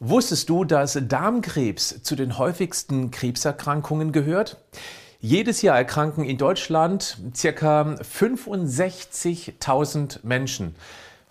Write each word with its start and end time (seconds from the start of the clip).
Wusstest 0.00 0.48
du, 0.48 0.64
dass 0.64 0.98
Darmkrebs 1.00 2.02
zu 2.02 2.16
den 2.16 2.36
häufigsten 2.36 3.10
Krebserkrankungen 3.10 4.12
gehört? 4.12 4.58
Jedes 5.20 5.62
Jahr 5.62 5.78
erkranken 5.78 6.24
in 6.24 6.36
Deutschland 6.36 7.16
ca. 7.40 7.82
65.000 7.82 10.18
Menschen. 10.22 10.74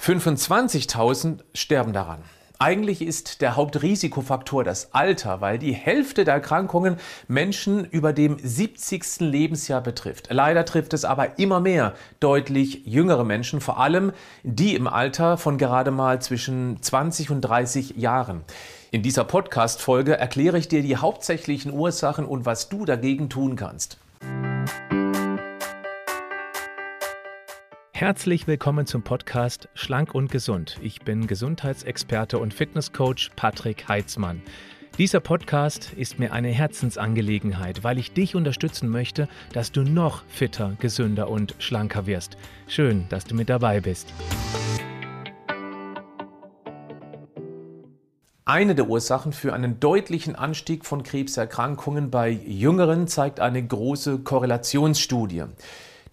25.000 0.01 1.39
sterben 1.53 1.93
daran. 1.93 2.23
Eigentlich 2.63 3.01
ist 3.01 3.41
der 3.41 3.57
Hauptrisikofaktor 3.57 4.63
das 4.63 4.93
Alter, 4.93 5.41
weil 5.41 5.59
die 5.59 5.73
Hälfte 5.73 6.23
der 6.23 6.35
Erkrankungen 6.35 6.95
Menschen 7.27 7.83
über 7.83 8.13
dem 8.13 8.37
70. 8.41 9.19
Lebensjahr 9.19 9.81
betrifft. 9.81 10.29
Leider 10.31 10.63
trifft 10.63 10.93
es 10.93 11.03
aber 11.03 11.39
immer 11.39 11.59
mehr 11.59 11.93
deutlich 12.21 12.85
jüngere 12.85 13.25
Menschen, 13.25 13.59
vor 13.59 13.81
allem 13.81 14.13
die 14.43 14.75
im 14.75 14.87
Alter 14.87 15.35
von 15.35 15.57
gerade 15.57 15.91
mal 15.91 16.21
zwischen 16.21 16.81
20 16.81 17.31
und 17.31 17.41
30 17.41 17.97
Jahren. 17.97 18.45
In 18.91 19.01
dieser 19.01 19.25
Podcast-Folge 19.25 20.17
erkläre 20.17 20.57
ich 20.57 20.69
dir 20.69 20.83
die 20.83 20.95
hauptsächlichen 20.95 21.73
Ursachen 21.73 22.23
und 22.23 22.45
was 22.45 22.69
du 22.69 22.85
dagegen 22.85 23.27
tun 23.27 23.57
kannst. 23.57 23.97
Herzlich 28.03 28.47
willkommen 28.47 28.85
zum 28.85 29.01
Podcast 29.01 29.69
Schlank 29.75 30.13
und 30.13 30.29
Gesund. 30.29 30.77
Ich 30.81 31.03
bin 31.03 31.25
Gesundheitsexperte 31.25 32.37
und 32.37 32.53
Fitnesscoach 32.53 33.31
Patrick 33.37 33.87
Heitzmann. 33.87 34.41
Dieser 34.97 35.21
Podcast 35.21 35.93
ist 35.93 36.19
mir 36.19 36.33
eine 36.33 36.49
Herzensangelegenheit, 36.49 37.85
weil 37.85 37.97
ich 37.97 38.11
dich 38.11 38.35
unterstützen 38.35 38.89
möchte, 38.89 39.29
dass 39.53 39.71
du 39.71 39.83
noch 39.83 40.25
fitter, 40.27 40.75
gesünder 40.81 41.29
und 41.29 41.55
schlanker 41.59 42.05
wirst. 42.05 42.35
Schön, 42.67 43.05
dass 43.07 43.23
du 43.23 43.35
mit 43.35 43.47
dabei 43.47 43.79
bist. 43.79 44.13
Eine 48.43 48.75
der 48.75 48.89
Ursachen 48.89 49.31
für 49.31 49.53
einen 49.53 49.79
deutlichen 49.79 50.35
Anstieg 50.35 50.83
von 50.83 51.03
Krebserkrankungen 51.03 52.11
bei 52.11 52.31
Jüngeren 52.31 53.07
zeigt 53.07 53.39
eine 53.39 53.65
große 53.65 54.19
Korrelationsstudie. 54.19 55.45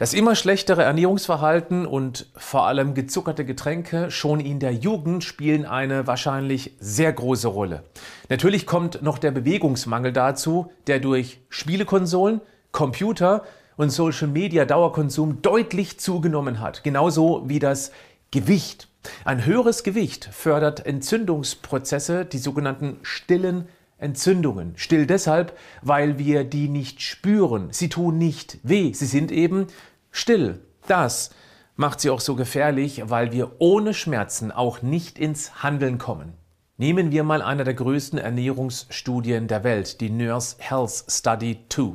Das 0.00 0.14
immer 0.14 0.34
schlechtere 0.34 0.82
Ernährungsverhalten 0.82 1.84
und 1.84 2.30
vor 2.34 2.66
allem 2.66 2.94
gezuckerte 2.94 3.44
Getränke 3.44 4.10
schon 4.10 4.40
in 4.40 4.58
der 4.58 4.72
Jugend 4.72 5.24
spielen 5.24 5.66
eine 5.66 6.06
wahrscheinlich 6.06 6.72
sehr 6.80 7.12
große 7.12 7.48
Rolle. 7.48 7.82
Natürlich 8.30 8.64
kommt 8.64 9.02
noch 9.02 9.18
der 9.18 9.30
Bewegungsmangel 9.30 10.14
dazu, 10.14 10.72
der 10.86 11.00
durch 11.00 11.40
Spielekonsolen, 11.50 12.40
Computer 12.72 13.44
und 13.76 13.90
Social 13.90 14.28
Media 14.28 14.64
Dauerkonsum 14.64 15.42
deutlich 15.42 16.00
zugenommen 16.00 16.60
hat. 16.60 16.82
Genauso 16.82 17.42
wie 17.50 17.58
das 17.58 17.92
Gewicht. 18.30 18.88
Ein 19.26 19.44
höheres 19.44 19.82
Gewicht 19.82 20.30
fördert 20.32 20.86
Entzündungsprozesse, 20.86 22.24
die 22.24 22.38
sogenannten 22.38 22.96
stillen 23.02 23.68
Entzündungen. 24.00 24.72
Still 24.76 25.06
deshalb, 25.06 25.56
weil 25.82 26.18
wir 26.18 26.44
die 26.44 26.68
nicht 26.68 27.02
spüren. 27.02 27.68
Sie 27.70 27.88
tun 27.88 28.18
nicht 28.18 28.58
weh. 28.62 28.92
Sie 28.94 29.06
sind 29.06 29.30
eben 29.30 29.66
still. 30.11 30.61
Das 30.86 31.30
macht 31.77 32.00
sie 32.00 32.11
auch 32.11 32.20
so 32.20 32.36
gefährlich, 32.36 33.03
weil 33.06 33.33
wir 33.33 33.53
ohne 33.58 33.94
Schmerzen 33.94 34.52
auch 34.52 34.83
nicht 34.83 35.19
ins 35.19 35.62
Handeln 35.62 35.98
kommen. 35.98 36.34
Nehmen 36.77 37.11
wir 37.11 37.25
mal 37.25 37.42
eine 37.42 37.64
der 37.64 37.75
größten 37.75 38.19
Ernährungsstudien 38.19 39.48
der 39.48 39.64
Welt, 39.64 40.00
die 40.00 40.08
Nurse 40.11 40.56
Health 40.58 41.05
Study 41.08 41.58
2. 41.69 41.92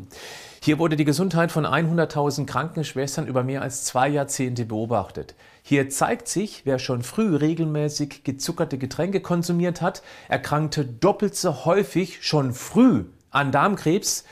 Hier 0.62 0.80
wurde 0.80 0.96
die 0.96 1.06
Gesundheit 1.06 1.52
von 1.52 1.66
100.000 1.66 2.46
Krankenschwestern 2.46 3.28
über 3.28 3.44
mehr 3.44 3.62
als 3.62 3.84
zwei 3.84 4.08
Jahrzehnte 4.08 4.66
beobachtet. 4.66 5.36
Hier 5.62 5.90
zeigt 5.90 6.28
sich, 6.28 6.62
wer 6.66 6.80
schon 6.80 7.04
früh 7.04 7.36
regelmäßig 7.36 8.24
gezuckerte 8.24 8.78
Getränke 8.78 9.22
konsumiert 9.22 9.82
hat, 9.82 10.04
erkrankte 10.28 10.86
doppelt 10.86 11.36
so 11.36 11.66
häufig 11.66 12.24
schon 12.26 12.54
früh 12.54 13.06
an 13.32 13.52
Darmkrebs 13.52 14.24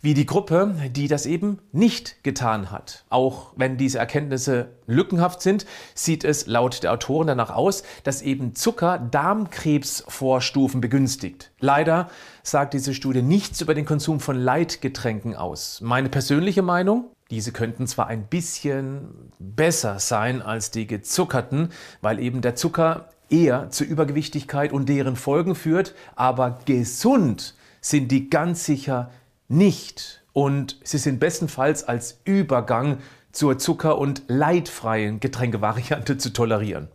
wie 0.00 0.14
die 0.14 0.26
Gruppe, 0.26 0.74
die 0.90 1.08
das 1.08 1.26
eben 1.26 1.58
nicht 1.72 2.22
getan 2.22 2.70
hat. 2.70 3.04
Auch 3.08 3.52
wenn 3.56 3.76
diese 3.76 3.98
Erkenntnisse 3.98 4.68
lückenhaft 4.86 5.42
sind, 5.42 5.66
sieht 5.94 6.24
es 6.24 6.46
laut 6.46 6.82
der 6.82 6.92
Autoren 6.92 7.26
danach 7.26 7.50
aus, 7.50 7.82
dass 8.04 8.22
eben 8.22 8.54
Zucker 8.54 8.98
Darmkrebsvorstufen 8.98 10.80
begünstigt. 10.80 11.50
Leider 11.58 12.08
sagt 12.42 12.74
diese 12.74 12.94
Studie 12.94 13.22
nichts 13.22 13.60
über 13.60 13.74
den 13.74 13.86
Konsum 13.86 14.20
von 14.20 14.36
Leitgetränken 14.36 15.34
aus. 15.34 15.80
Meine 15.80 16.08
persönliche 16.08 16.62
Meinung? 16.62 17.06
Diese 17.30 17.52
könnten 17.52 17.86
zwar 17.86 18.06
ein 18.06 18.26
bisschen 18.26 19.32
besser 19.38 19.98
sein 19.98 20.40
als 20.40 20.70
die 20.70 20.86
gezuckerten, 20.86 21.70
weil 22.00 22.20
eben 22.20 22.40
der 22.40 22.54
Zucker 22.54 23.10
eher 23.28 23.70
zur 23.70 23.86
Übergewichtigkeit 23.86 24.72
und 24.72 24.88
deren 24.88 25.16
Folgen 25.16 25.54
führt, 25.54 25.94
aber 26.16 26.60
gesund 26.64 27.54
sind 27.80 28.10
die 28.10 28.30
ganz 28.30 28.64
sicher 28.64 29.10
nicht 29.48 30.22
und 30.32 30.78
sie 30.84 30.98
sind 30.98 31.20
bestenfalls 31.20 31.84
als 31.84 32.20
Übergang 32.24 32.98
zur 33.32 33.58
zucker- 33.58 33.98
und 33.98 34.22
leitfreien 34.28 35.20
Getränkevariante 35.20 36.18
zu 36.18 36.32
tolerieren. 36.32 36.88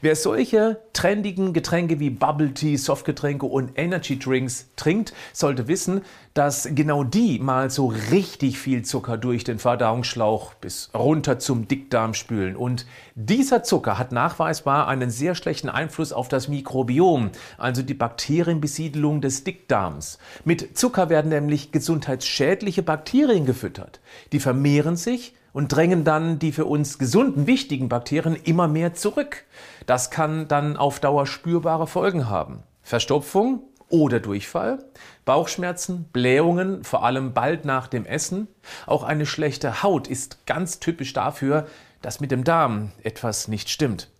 Wer 0.00 0.16
solche 0.16 0.80
trendigen 0.92 1.52
Getränke 1.52 2.00
wie 2.00 2.10
Bubble 2.10 2.54
Tea, 2.54 2.76
Softgetränke 2.76 3.46
und 3.46 3.72
Energy 3.76 4.18
Drinks 4.18 4.70
trinkt, 4.76 5.12
sollte 5.32 5.68
wissen, 5.68 6.02
dass 6.34 6.68
genau 6.72 7.04
die 7.04 7.38
mal 7.38 7.70
so 7.70 7.92
richtig 8.10 8.58
viel 8.58 8.82
Zucker 8.82 9.16
durch 9.16 9.44
den 9.44 9.58
Verdauungsschlauch 9.58 10.54
bis 10.54 10.90
runter 10.94 11.38
zum 11.38 11.68
Dickdarm 11.68 12.14
spülen. 12.14 12.56
Und 12.56 12.86
dieser 13.14 13.62
Zucker 13.62 13.98
hat 13.98 14.12
nachweisbar 14.12 14.88
einen 14.88 15.10
sehr 15.10 15.34
schlechten 15.34 15.68
Einfluss 15.68 16.12
auf 16.12 16.28
das 16.28 16.48
Mikrobiom, 16.48 17.30
also 17.56 17.82
die 17.82 17.94
Bakterienbesiedelung 17.94 19.20
des 19.20 19.44
Dickdarms. 19.44 20.18
Mit 20.44 20.78
Zucker 20.78 21.08
werden 21.10 21.30
nämlich 21.30 21.72
gesundheitsschädliche 21.72 22.82
Bakterien 22.82 23.46
gefüttert. 23.46 24.00
Die 24.32 24.40
vermehren 24.40 24.96
sich 24.96 25.34
und 25.58 25.72
drängen 25.72 26.04
dann 26.04 26.38
die 26.38 26.52
für 26.52 26.66
uns 26.66 27.00
gesunden, 27.00 27.48
wichtigen 27.48 27.88
Bakterien 27.88 28.36
immer 28.36 28.68
mehr 28.68 28.94
zurück. 28.94 29.42
Das 29.86 30.08
kann 30.08 30.46
dann 30.46 30.76
auf 30.76 31.00
Dauer 31.00 31.26
spürbare 31.26 31.88
Folgen 31.88 32.30
haben. 32.30 32.62
Verstopfung 32.84 33.64
oder 33.88 34.20
Durchfall, 34.20 34.78
Bauchschmerzen, 35.24 36.04
Blähungen, 36.12 36.84
vor 36.84 37.02
allem 37.02 37.32
bald 37.32 37.64
nach 37.64 37.88
dem 37.88 38.06
Essen. 38.06 38.46
Auch 38.86 39.02
eine 39.02 39.26
schlechte 39.26 39.82
Haut 39.82 40.06
ist 40.06 40.46
ganz 40.46 40.78
typisch 40.78 41.12
dafür, 41.12 41.66
dass 42.02 42.20
mit 42.20 42.30
dem 42.30 42.44
Darm 42.44 42.92
etwas 43.02 43.48
nicht 43.48 43.68
stimmt. 43.68 44.10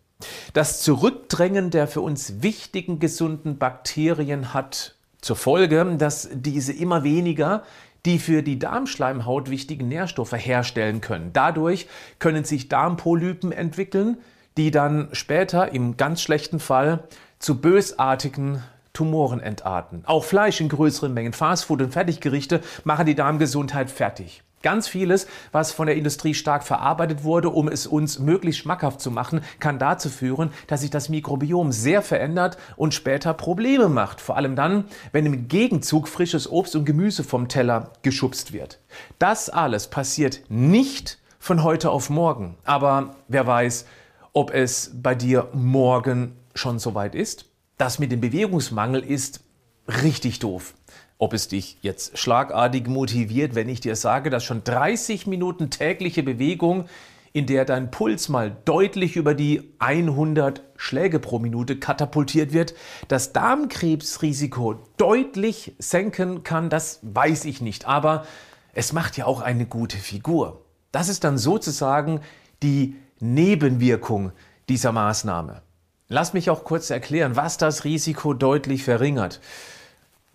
Das 0.55 0.81
Zurückdrängen 0.81 1.71
der 1.71 1.87
für 1.87 2.01
uns 2.01 2.43
wichtigen 2.43 2.99
gesunden 2.99 3.59
Bakterien 3.59 4.55
hat 4.55 4.97
zur 5.21 5.37
Folge, 5.37 5.97
dass 5.99 6.29
diese 6.33 6.73
immer 6.73 7.05
weniger 7.05 7.63
die 8.07 8.19
für 8.19 8.43
die 8.43 8.59
Darmschleimhaut 8.59 9.51
wichtigen 9.51 9.89
Nährstoffe 9.89 10.33
herstellen 10.33 11.01
können. 11.01 11.33
Dadurch 11.33 11.87
können 12.19 12.45
sich 12.45 12.69
Darmpolypen 12.69 13.53
entwickeln, 13.53 14.19
die 14.57 14.71
dann 14.71 15.09
später 15.13 15.73
im 15.73 15.97
ganz 15.97 16.21
schlechten 16.23 16.61
Fall 16.61 17.05
zu 17.39 17.61
bösartigen 17.61 18.63
Tumoren 18.99 19.39
entarten. 19.39 20.03
Auch 20.07 20.25
Fleisch 20.25 20.61
in 20.61 20.69
größeren 20.69 21.15
Mengen, 21.15 21.33
Fastfood 21.33 21.83
und 21.83 21.93
Fertiggerichte 21.93 22.61
machen 22.83 23.07
die 23.07 23.15
Darmgesundheit 23.15 23.93
fertig. 23.93 24.43
Ganz 24.61 24.89
vieles, 24.89 25.29
was 25.53 25.71
von 25.71 25.87
der 25.87 25.95
Industrie 25.95 26.35
stark 26.35 26.65
verarbeitet 26.65 27.23
wurde, 27.23 27.51
um 27.51 27.69
es 27.69 27.87
uns 27.87 28.19
möglichst 28.19 28.61
schmackhaft 28.61 29.01
zu 29.01 29.13
machen, 29.13 29.43
kann 29.61 29.79
dazu 29.79 30.09
führen, 30.09 30.51
dass 30.67 30.81
sich 30.81 30.91
das 30.91 31.09
Mikrobiom 31.11 31.71
sehr 31.71 32.03
verändert 32.03 32.59
und 32.77 32.93
später 32.93 33.35
Probleme 33.35 33.89
macht. 33.89 34.21
Vor 34.21 34.37
allem 34.37 34.57
dann, 34.57 34.87
wenn 35.13 35.27
im 35.27 35.47
Gegenzug 35.47 36.09
frisches 36.09 36.51
Obst 36.51 36.75
und 36.75 36.85
Gemüse 36.85 37.23
vom 37.23 37.47
Teller 37.47 37.93
geschubst 38.03 38.53
wird. 38.53 38.81
Das 39.21 39.49
alles 39.49 39.87
passiert 39.87 40.41
nicht 40.49 41.21
von 41.39 41.63
heute 41.63 41.93
auf 41.93 42.11
morgen. 42.11 42.57
Aber 42.65 43.15
wer 43.29 43.47
weiß, 43.47 43.87
ob 44.33 44.53
es 44.53 44.91
bei 44.93 45.15
dir 45.15 45.47
morgen 45.53 46.35
schon 46.57 46.81
soweit 46.81 47.15
ist? 47.15 47.48
Das 47.79 48.01
mit 48.01 48.11
dem 48.11 48.21
Bewegungsmangel 48.21 49.01
ist 49.03 49.45
richtig 49.87 50.41
doof. 50.41 50.75
Ob 51.17 51.33
es 51.33 51.47
dich 51.47 51.79
jetzt 51.81 52.19
schlagartig 52.19 52.89
motiviert, 52.89 53.55
wenn 53.55 53.69
ich 53.69 53.81
dir 53.81 53.95
sage, 53.95 54.31
dass 54.31 54.43
schon 54.43 54.65
30 54.65 55.29
Minuten 55.29 55.71
tägliche 55.71 56.25
Bewegung, 56.25 56.87
in 57.33 57.47
der 57.47 57.65
dein 57.65 57.93
Puls 57.93 58.29
mal 58.29 58.57
deutlich 58.65 59.15
über 59.15 59.35
die 59.35 59.75
100 59.79 60.63
Schläge 60.77 61.21
pro 61.21 61.39
Minute 61.39 61.79
katapultiert 61.79 62.53
wird, 62.53 62.75
das 63.07 63.33
Darmkrebsrisiko 63.33 64.81
deutlich 64.97 65.77
senken 65.79 66.43
kann, 66.43 66.71
das 66.71 66.99
weiß 67.03 67.45
ich 67.45 67.61
nicht. 67.61 67.87
Aber 67.87 68.27
es 68.73 68.93
macht 68.93 69.17
ja 69.17 69.27
auch 69.27 69.41
eine 69.41 69.67
gute 69.67 69.99
Figur. 69.99 70.65
Das 70.91 71.09
ist 71.09 71.23
dann 71.23 71.39
sozusagen 71.39 72.23
die 72.61 72.97
Nebenwirkung 73.21 74.33
dieser 74.69 74.91
Maßnahme. 74.91 75.63
Lass 76.11 76.33
mich 76.33 76.49
auch 76.49 76.65
kurz 76.65 76.89
erklären, 76.89 77.37
was 77.37 77.59
das 77.59 77.85
Risiko 77.85 78.33
deutlich 78.33 78.83
verringert. 78.83 79.41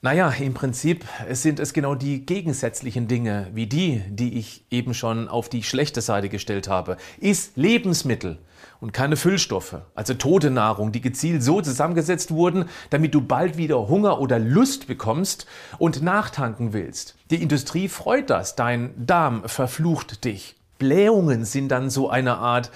Naja, 0.04 0.30
im 0.30 0.54
Prinzip 0.54 1.04
sind 1.32 1.60
es 1.60 1.74
genau 1.74 1.96
die 1.96 2.28
gegensätzlichen 2.28 3.08
Dinge 3.08 3.48
wie 3.56 3.66
die, 3.66 4.04
die 4.08 4.38
ich 4.38 4.66
eben 4.70 4.94
schon 4.94 5.28
auf 5.28 5.50
die 5.50 5.64
schlechte 5.64 6.02
Seite 6.02 6.30
gestellt 6.30 6.68
habe. 6.68 6.98
Ist 7.20 7.58
Lebensmittel 7.58 8.38
und 8.82 8.94
keine 8.94 9.16
Füllstoffe, 9.16 9.78
also 9.96 10.14
tote 10.14 10.52
Nahrung, 10.52 10.92
die 10.92 11.02
gezielt 11.02 11.42
so 11.42 11.60
zusammengesetzt 11.60 12.30
wurden, 12.30 12.66
damit 12.92 13.16
du 13.16 13.22
bald 13.22 13.58
wieder 13.58 13.88
Hunger 13.88 14.20
oder 14.20 14.38
Lust 14.38 14.86
bekommst 14.86 15.48
und 15.80 16.04
nachtanken 16.04 16.74
willst. 16.74 17.16
Die 17.32 17.42
Industrie 17.42 17.88
freut 17.88 18.30
das, 18.30 18.56
dein 18.56 18.94
Darm 18.96 19.50
verflucht 19.50 20.24
dich. 20.24 20.56
Blähungen 20.78 21.46
sind 21.46 21.70
dann 21.70 21.90
so 21.90 22.12
eine 22.12 22.38
Art 22.38 22.70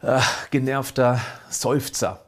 äh, 0.00 0.20
genervter 0.50 1.20
Seufzer. 1.50 2.24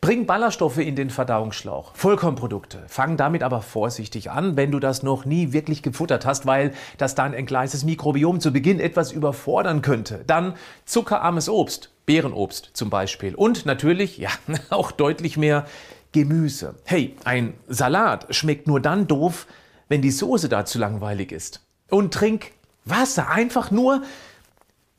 Bring 0.00 0.24
Ballaststoffe 0.24 0.78
in 0.78 0.96
den 0.96 1.10
Verdauungsschlauch. 1.10 1.94
Vollkornprodukte. 1.94 2.82
Fang 2.88 3.18
damit 3.18 3.42
aber 3.42 3.60
vorsichtig 3.60 4.30
an, 4.30 4.56
wenn 4.56 4.70
du 4.70 4.80
das 4.80 5.02
noch 5.02 5.26
nie 5.26 5.52
wirklich 5.52 5.82
gefuttert 5.82 6.24
hast, 6.24 6.46
weil 6.46 6.72
das 6.96 7.14
dein 7.14 7.34
entgleises 7.34 7.84
Mikrobiom 7.84 8.40
zu 8.40 8.50
Beginn 8.50 8.80
etwas 8.80 9.12
überfordern 9.12 9.82
könnte. 9.82 10.24
Dann 10.26 10.54
zuckerarmes 10.86 11.50
Obst, 11.50 11.90
Beerenobst 12.06 12.70
zum 12.72 12.88
Beispiel. 12.88 13.34
Und 13.34 13.66
natürlich, 13.66 14.16
ja, 14.16 14.30
auch 14.70 14.90
deutlich 14.90 15.36
mehr 15.36 15.66
Gemüse. 16.12 16.74
Hey, 16.84 17.14
ein 17.24 17.54
Salat 17.68 18.34
schmeckt 18.34 18.66
nur 18.66 18.80
dann 18.80 19.06
doof, 19.06 19.46
wenn 19.88 20.00
die 20.00 20.10
Soße 20.10 20.48
da 20.48 20.64
zu 20.64 20.78
langweilig 20.78 21.30
ist. 21.30 21.60
Und 21.90 22.14
trink 22.14 22.52
Wasser, 22.86 23.28
einfach 23.28 23.70
nur 23.70 24.02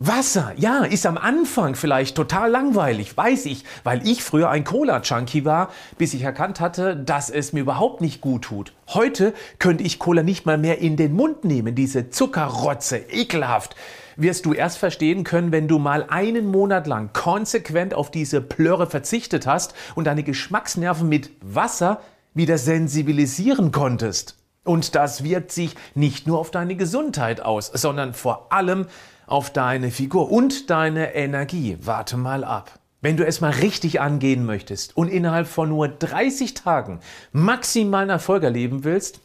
Wasser, 0.04 0.54
ja, 0.58 0.84
ist 0.84 1.06
am 1.06 1.16
Anfang 1.16 1.76
vielleicht 1.76 2.16
total 2.16 2.50
langweilig, 2.50 3.16
weiß 3.16 3.46
ich, 3.46 3.64
weil 3.84 4.02
ich 4.08 4.24
früher 4.24 4.50
ein 4.50 4.64
Cola-Junkie 4.64 5.46
war, 5.46 5.70
bis 6.00 6.16
ich 6.16 6.24
erkannt 6.24 6.60
hatte, 6.60 6.96
dass 6.96 7.30
es 7.30 7.54
mir 7.54 7.60
überhaupt 7.60 8.02
nicht 8.02 8.20
gut 8.20 8.46
tut. 8.46 8.74
Heute 8.88 9.32
könnte 9.60 9.84
ich 9.84 10.00
Cola 10.00 10.24
nicht 10.24 10.48
mal 10.48 10.58
mehr 10.58 10.80
in 10.80 10.98
den 10.98 11.14
Mund 11.14 11.46
nehmen, 11.46 11.76
diese 11.76 12.10
Zuckerrotze, 12.10 12.98
ekelhaft. 12.98 13.76
Wirst 14.16 14.48
du 14.48 14.54
erst 14.54 14.80
verstehen 14.80 15.24
können, 15.24 15.52
wenn 15.52 15.68
du 15.68 15.78
mal 15.78 16.08
einen 16.10 16.48
Monat 16.48 16.88
lang 16.88 17.14
konsequent 17.14 17.94
auf 17.94 18.10
diese 18.10 18.42
Plörre 18.42 18.88
verzichtet 18.88 19.46
hast 19.46 19.76
und 19.94 20.06
deine 20.06 20.24
Geschmacksnerven 20.24 21.08
mit 21.08 21.30
Wasser 21.42 22.02
wieder 22.34 22.58
sensibilisieren 22.58 23.72
konntest. 23.72 24.41
Und 24.64 24.96
das 24.96 25.24
wirkt 25.24 25.52
sich 25.52 25.76
nicht 25.96 26.28
nur 26.28 26.40
auf 26.40 26.52
deine 26.52 26.76
Gesundheit 26.76 27.42
aus, 27.42 27.68
sondern 27.68 28.14
vor 28.14 28.52
allem 28.52 28.86
auf 29.26 29.52
deine 29.52 29.90
Figur 29.90 30.32
und 30.32 30.70
deine 30.70 31.16
Energie. 31.16 31.78
Warte 31.82 32.18
mal 32.18 32.44
ab. 32.44 32.80
Wenn 33.02 33.18
du 33.18 33.26
es 33.26 33.42
mal 33.42 33.52
richtig 33.52 34.00
angehen 34.00 34.46
möchtest 34.46 34.96
und 34.96 35.08
innerhalb 35.08 35.48
von 35.48 35.70
nur 35.70 35.88
30 35.88 36.54
Tagen 36.54 37.00
maximalen 37.32 38.12
Erfolg 38.12 38.44
erleben 38.44 38.84
willst, 38.84 39.22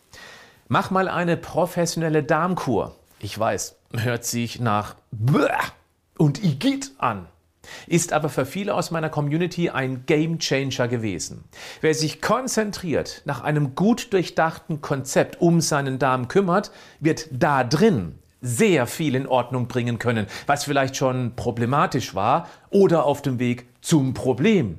mach 0.68 0.90
mal 0.90 1.08
eine 1.08 1.36
professionelle 1.36 2.22
Darmkur. 2.22 2.94
Ich 3.18 3.38
weiß, 3.38 3.76
hört 3.92 4.24
sich 4.24 4.60
nach 4.60 4.96
und 6.16 6.42
Igit 6.42 6.92
an 6.96 7.26
ist 7.86 8.12
aber 8.12 8.28
für 8.28 8.46
viele 8.46 8.74
aus 8.74 8.90
meiner 8.90 9.08
Community 9.08 9.70
ein 9.70 10.04
Game 10.06 10.38
Changer 10.38 10.88
gewesen. 10.88 11.44
Wer 11.80 11.94
sich 11.94 12.20
konzentriert 12.20 13.22
nach 13.24 13.42
einem 13.42 13.74
gut 13.74 14.12
durchdachten 14.12 14.80
Konzept 14.80 15.40
um 15.40 15.60
seinen 15.60 15.98
Darm 15.98 16.28
kümmert, 16.28 16.70
wird 17.00 17.28
da 17.30 17.64
drin 17.64 18.18
sehr 18.40 18.86
viel 18.86 19.14
in 19.14 19.26
Ordnung 19.26 19.66
bringen 19.66 19.98
können, 19.98 20.26
was 20.46 20.64
vielleicht 20.64 20.96
schon 20.96 21.34
problematisch 21.36 22.14
war 22.14 22.48
oder 22.70 23.04
auf 23.04 23.22
dem 23.22 23.38
Weg 23.38 23.66
zum 23.80 24.14
Problem. 24.14 24.78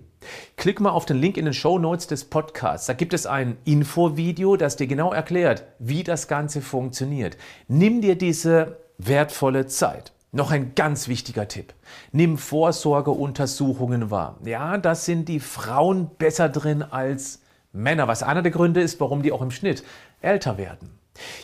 Klick 0.55 0.79
mal 0.79 0.89
auf 0.89 1.05
den 1.05 1.17
Link 1.17 1.37
in 1.37 1.45
den 1.45 1.53
Show 1.53 1.79
Notes 1.79 2.07
des 2.07 2.25
Podcasts. 2.25 2.87
Da 2.87 2.93
gibt 2.93 3.13
es 3.13 3.25
ein 3.25 3.57
Infovideo, 3.65 4.57
das 4.57 4.75
dir 4.75 4.87
genau 4.87 5.13
erklärt, 5.13 5.63
wie 5.79 6.03
das 6.03 6.27
Ganze 6.27 6.61
funktioniert. 6.61 7.37
Nimm 7.67 8.01
dir 8.01 8.17
diese 8.17 8.77
wertvolle 8.97 9.67
Zeit. 9.67 10.11
Noch 10.31 10.51
ein 10.51 10.75
ganz 10.75 11.07
wichtiger 11.07 11.47
Tipp. 11.47 11.73
Nimm 12.11 12.37
Vorsorgeuntersuchungen 12.37 14.11
wahr. 14.11 14.37
Ja, 14.43 14.77
das 14.77 15.05
sind 15.05 15.29
die 15.29 15.39
Frauen 15.39 16.09
besser 16.17 16.49
drin 16.49 16.83
als 16.83 17.41
Männer, 17.71 18.07
was 18.07 18.23
einer 18.23 18.41
der 18.41 18.51
Gründe 18.51 18.81
ist, 18.81 18.99
warum 18.99 19.21
die 19.21 19.31
auch 19.31 19.41
im 19.41 19.51
Schnitt 19.51 19.83
älter 20.21 20.57
werden. 20.57 20.97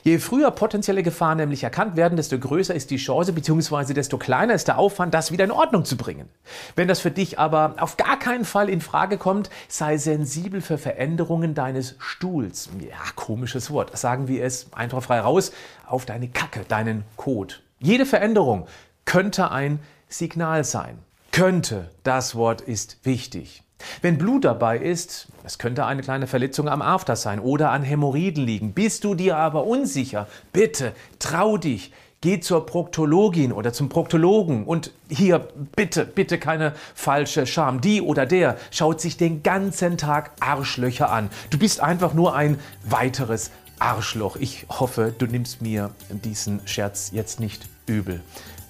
Je 0.04 0.20
früher 0.20 0.52
potenzielle 0.52 1.02
Gefahren 1.02 1.38
nämlich 1.38 1.64
erkannt 1.64 1.96
werden, 1.96 2.16
desto 2.16 2.38
größer 2.38 2.76
ist 2.76 2.92
die 2.92 2.98
Chance 2.98 3.34
bzw. 3.34 3.94
desto 3.94 4.18
kleiner 4.18 4.54
ist 4.54 4.68
der 4.68 4.78
Aufwand, 4.78 5.14
das 5.14 5.32
wieder 5.32 5.46
in 5.46 5.52
Ordnung 5.52 5.86
zu 5.86 5.98
bringen. 5.98 6.30
Wenn 6.76 6.88
das 6.88 7.00
für 7.00 7.12
dich 7.12 7.40
aber 7.40 7.76
auf 7.80 7.98
gar 7.98 8.20
keinen 8.20 8.46
Fall 8.46 8.70
in 8.70 8.82
Frage 8.82 9.18
kommt, 9.18 9.50
sei 9.68 9.98
sensibel 9.98 10.62
für 10.62 10.78
Veränderungen 10.78 11.56
deines 11.56 11.96
Stuhls. 12.00 12.70
Ja, 12.80 12.98
komisches 13.16 13.72
Wort. 13.72 13.98
Sagen 13.98 14.28
wir 14.28 14.44
es 14.44 14.68
einfach 14.74 15.02
frei 15.04 15.22
raus 15.22 15.52
auf 15.88 16.06
deine 16.06 16.28
Kacke, 16.28 16.66
deinen 16.68 17.04
Kot. 17.16 17.64
Jede 17.84 18.06
Veränderung 18.06 18.66
könnte 19.04 19.52
ein 19.52 19.80
Signal 20.08 20.64
sein. 20.64 21.00
Könnte, 21.34 21.90
das 22.04 22.34
Wort 22.34 22.62
ist 22.62 23.00
wichtig. 23.04 23.62
Wenn 24.02 24.18
Blut 24.18 24.46
dabei 24.46 24.78
ist, 24.78 25.28
es 25.44 25.58
könnte 25.58 25.86
eine 25.86 26.02
kleine 26.02 26.26
Verletzung 26.26 26.70
am 26.70 26.82
After 26.82 27.18
sein 27.18 27.42
oder 27.42 27.72
an 27.72 27.84
Hämorrhoiden 27.84 28.46
liegen. 28.46 28.72
Bist 28.72 29.04
du 29.04 29.16
dir 29.16 29.36
aber 29.36 29.68
unsicher, 29.68 30.28
bitte 30.54 30.94
trau 31.20 31.58
dich. 31.58 31.92
Geh 32.22 32.40
zur 32.40 32.66
Proktologin 32.66 33.52
oder 33.52 33.74
zum 33.74 33.90
Proktologen 33.90 34.64
und 34.64 34.92
hier 35.10 35.46
bitte, 35.76 36.06
bitte 36.06 36.38
keine 36.40 36.72
falsche 36.96 37.46
Scham. 37.46 37.82
Die 37.82 38.02
oder 38.02 38.26
der 38.26 38.56
schaut 38.72 39.02
sich 39.02 39.18
den 39.18 39.44
ganzen 39.44 39.98
Tag 39.98 40.32
Arschlöcher 40.40 41.12
an. 41.12 41.30
Du 41.50 41.60
bist 41.60 41.82
einfach 41.82 42.14
nur 42.14 42.34
ein 42.34 42.62
weiteres 42.86 43.52
Arschloch. 43.84 44.38
Ich 44.38 44.66
hoffe, 44.70 45.14
du 45.18 45.26
nimmst 45.26 45.62
mir 45.62 45.92
diesen 46.10 46.66
Scherz 46.66 47.12
jetzt 47.12 47.42
nicht 47.42 47.68
übel. 47.86 48.22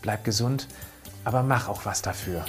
Bleib 0.02 0.24
gesund, 0.24 0.68
aber 1.24 1.44
mach 1.44 1.70
auch 1.70 1.86
was 1.86 2.02
dafür. 2.02 2.44